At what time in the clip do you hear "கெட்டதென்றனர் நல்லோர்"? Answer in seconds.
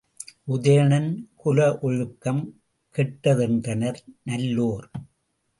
2.95-4.87